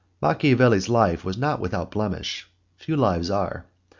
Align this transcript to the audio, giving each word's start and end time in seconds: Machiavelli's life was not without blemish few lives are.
Machiavelli's 0.19 0.89
life 0.89 1.23
was 1.23 1.37
not 1.37 1.59
without 1.59 1.91
blemish 1.91 2.49
few 2.75 2.97
lives 2.97 3.29
are. 3.29 3.67